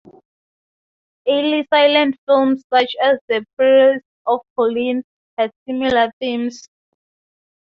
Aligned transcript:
Early 1.27 1.67
silent 1.71 2.15
films, 2.25 2.63
such 2.73 2.91
as 3.03 3.19
"The 3.29 3.45
Perils 3.55 4.01
of 4.25 4.39
Pauline" 4.57 5.03
had 5.37 5.51
similar 5.67 6.11
themes. 6.19 6.67